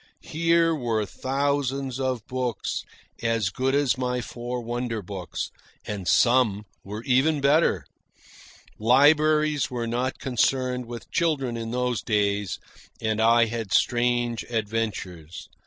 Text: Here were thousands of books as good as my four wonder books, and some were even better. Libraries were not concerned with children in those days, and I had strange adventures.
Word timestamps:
Here 0.23 0.73
were 0.73 1.05
thousands 1.05 1.99
of 1.99 2.25
books 2.25 2.81
as 3.21 3.49
good 3.51 3.75
as 3.75 3.99
my 3.99 4.19
four 4.19 4.59
wonder 4.59 5.03
books, 5.03 5.51
and 5.85 6.07
some 6.07 6.63
were 6.83 7.03
even 7.03 7.39
better. 7.39 7.85
Libraries 8.79 9.69
were 9.69 9.85
not 9.85 10.17
concerned 10.17 10.87
with 10.87 11.11
children 11.11 11.55
in 11.55 11.69
those 11.69 12.01
days, 12.01 12.57
and 12.99 13.21
I 13.21 13.45
had 13.45 13.71
strange 13.73 14.43
adventures. 14.49 15.47